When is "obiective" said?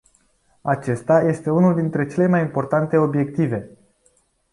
2.97-3.77